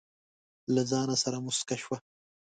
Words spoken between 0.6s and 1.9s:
له ځانه سره موسکه